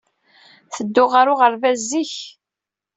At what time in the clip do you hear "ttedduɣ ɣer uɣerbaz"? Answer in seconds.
0.67-1.79